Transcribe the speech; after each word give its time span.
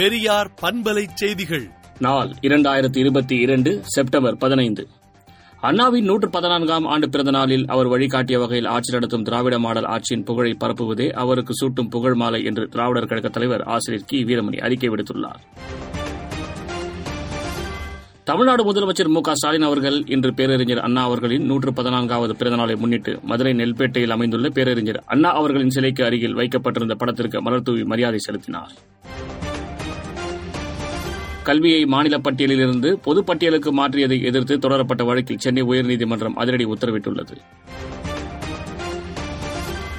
பெரியார் 0.00 0.50
பண்பலை 0.62 1.06
செய்திகள். 1.14 1.70
நாள் 1.98 2.30
இரண்டாயிரத்தி 2.42 2.98
இருபத்தி 2.98 3.36
இரண்டு 3.36 3.80
செப்டம்பர் 3.82 4.36
பதினைந்து. 4.36 4.88
அண்ணாவின் 5.60 6.04
நூற்று 6.04 6.30
பதினான்காம் 6.30 6.84
ஆண்டு 6.84 7.08
பிறந்த 7.08 7.30
நாளில் 7.30 7.64
அவர் 7.66 7.86
வழிகாட்டிய 7.86 8.38
வகையில் 8.38 8.66
ஆட்சி 8.66 8.92
நடத்தும் 8.92 9.22
திராவிட 9.22 9.58
மாடல் 9.58 9.84
ஆட்சியின் 9.84 10.24
புகழை 10.24 10.56
பரப்புவதே 10.60 11.10
அவருக்கு 11.10 11.52
சூட்டும் 11.60 11.90
புகழ் 11.90 12.14
மாலை 12.14 12.44
என்று 12.44 12.68
திராவிடர் 12.68 13.06
கழக 13.06 13.28
தலைவர் 13.28 13.62
ஆசிரியர் 13.62 14.06
கி. 14.06 14.24
வீரமணி 14.24 14.58
அறிக்கை 14.60 14.88
விடுத்துள்ளார். 14.88 15.40
தமிழ்நாடு 18.24 18.72
முதலமைச்சர் 18.72 19.08
மு 19.08 19.20
க 19.20 19.34
ஸ்டாலின் 19.34 19.62
அவர்கள் 19.62 20.04
இன்று 20.06 20.34
பேரறிஞர் 20.34 20.78
அண்ணா 20.78 21.02
அவர்களின் 21.02 21.44
நூற்று 21.44 21.72
பதினான்காவது 21.72 22.34
பிறந்தநாளை 22.38 22.76
முன்னிட்டு 22.76 23.18
மதுரை 23.22 23.52
நெல்பேட்டையில் 23.52 24.10
அமைந்துள்ள 24.10 24.48
பேரறிஞர் 24.48 25.02
அண்ணா 25.06 25.32
அவர்களின் 25.32 25.70
சிலைக்கு 25.70 26.04
அருகில் 26.04 26.34
வைக்கப்பட்டிருந்த 26.34 26.94
படத்திற்கு 26.94 27.42
மலர் 27.42 27.62
தூவி 27.62 27.84
மரியாதை 27.84 28.18
செலுத்தினார். 28.18 28.72
கல்வியை 31.50 31.84
மாநில 31.84 32.18
பட்டியலிலிருந்து 32.18 32.92
பொது 32.92 33.24
பட்டியலுக்கு 33.24 33.70
மாற்றியதை 33.76 34.22
எதிர்த்து 34.22 34.58
தொடரப்பட்ட 34.58 35.04
வழக்கில் 35.04 35.38
சென்னை 35.38 35.62
உயர்நீதிமன்றம் 35.62 36.32
அதிரடி 36.32 36.64
உத்தரவிட்டுள்ளது. 36.64 37.36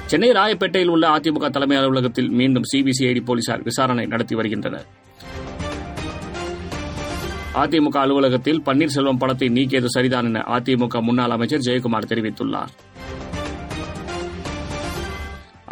சென்னை 0.06 0.30
ராயப்பேட்டையில் 0.30 0.88
உள்ள 0.88 1.16
அதிமுக 1.16 1.50
தலைமை 1.50 1.76
அலுவலகத்தில் 1.76 2.28
மீண்டும் 2.28 2.62
சிபிசிஐடி 2.74 3.24
போலீசார் 3.24 3.62
விசாரணை 3.62 4.06
நடத்தி 4.06 4.34
வருகின்றனர். 4.34 4.86
அதிமுக 7.54 7.96
அலுவலகத்தில் 7.96 8.62
பன்னீர்செல்வம் 8.66 9.18
படத்தை 9.18 9.48
நீக்கியது 9.48 9.84
சரிதான் 9.84 10.24
என 10.24 10.44
அதிமுக 10.48 11.02
முன்னாள் 11.02 11.30
அமைச்சர் 11.30 11.60
ஜெயக்குமார் 11.60 12.08
தெரிவித்துள்ளார். 12.08 12.72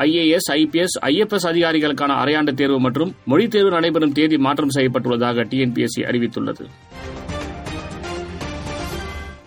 ஐஏஎஸ் 0.01 0.53
ஐபிஎஸ் 0.53 0.97
ஐஎஃப்எஸ் 1.01 1.47
அதிகாரிகளுக்கான 1.47 2.13
அரையாண்டு 2.25 2.53
தேர்வு 2.53 2.81
மற்றும் 2.81 3.15
மொழித் 3.25 3.51
தேர்வு 3.51 3.71
நடைபெறும் 3.71 4.13
தேதி 4.13 4.39
மாற்றம் 4.39 4.69
செய்யப்பட்டுள்ளதாக 4.75 5.45
டிஎன்பிஎஸ்சி 5.45 6.03
அறிவித்துள்ளது. 6.03 6.67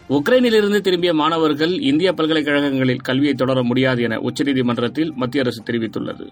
உக்ரைனிலிருந்து 0.09 0.79
திரும்பிய 0.79 1.13
மாணவர்கள் 1.13 1.79
இந்திய 1.79 2.13
பல்கலைக்கழகங்களில் 2.13 3.01
கல்வியை 3.01 3.33
தொடர 3.33 3.63
முடியாது 3.63 4.01
என 4.01 4.17
உச்சநீதிமன்றத்தில் 4.17 5.13
மத்திய 5.13 5.43
அரசு 5.43 5.63
தெரிவித்துள்ளது. 5.63 6.31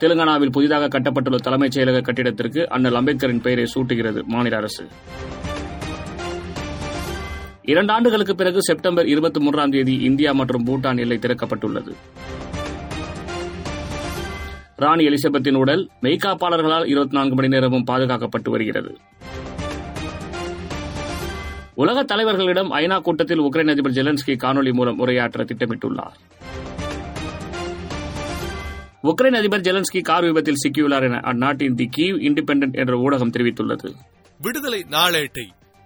தெலுங்கானாவில் 0.00 0.50
புதிதாக 0.50 0.88
கட்டப்பட்டுள்ள 0.88 1.36
தலைமைச் 1.36 1.78
செயலக 1.78 2.02
கட்டிடத்திற்கு 2.02 2.66
அண்ணல் 2.66 2.94
அம்பேத்கரின் 2.94 3.40
பெயரை 3.40 3.64
சூட்டுகிறது 3.74 4.22
மாநில 4.22 4.56
அரசு. 4.56 4.86
இரண்டு 7.66 7.92
ஆண்டுகளுக்கு 7.92 8.34
பிறகு 8.34 8.62
செப்டம்பர் 8.62 9.06
இருபத்தி 9.06 9.40
மூன்றாம் 9.40 9.70
தேதி 9.70 9.94
இந்தியா 9.94 10.32
மற்றும் 10.32 10.66
பூட்டான் 10.66 10.98
எல்லை 10.98 11.18
திறக்கப்பட்டுள்ளது. 11.18 11.92
ராணி 14.76 15.04
எலிசபெத்தின் 15.06 15.56
உடல் 15.56 15.90
மெய்காப்பாளர்களால் 16.02 16.86
இருபத்தி 16.86 17.16
நான்கு 17.16 17.34
மணி 17.34 17.48
நேரமும் 17.48 17.84
பாதுகாக்கப்பட்டு 17.90 18.50
வருகிறது. 18.50 18.96
உலக 21.74 22.04
தலைவர்களிடம் 22.04 22.70
ஐநா 22.70 23.00
கூட்டத்தில் 23.00 23.40
உக்ரைன் 23.40 23.70
அதிபர் 23.70 23.92
ஜெலன்ஸ்கி 23.92 24.36
காணொலி 24.44 24.72
மூலம் 24.72 24.98
உரையாற்ற 24.98 25.44
திட்டமிட்டுள்ளார். 25.44 26.16
உக்ரைன் 29.02 29.36
அதிபர் 29.36 29.60
ஜெலன்ஸ்கி 29.60 30.00
கார் 30.02 30.24
விபத்தில் 30.24 30.62
சிக்கியுள்ளார் 30.64 31.02
என 31.02 31.20
அந்நாட்டின் 31.22 31.74
தி 31.74 31.88
கீவ் 31.96 32.16
இண்டிபெண்டன்ட் 32.28 32.72
என்ற 32.72 32.96
ஊடகம் 32.96 33.34
தெரிவித்துள்ளது. 33.38 33.90
விடுதலை 34.40 34.84
நாளேட்டை 34.90 35.48